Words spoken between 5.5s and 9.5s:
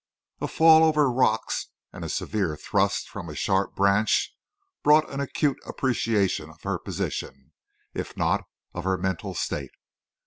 appreciation of her position, if not of her mental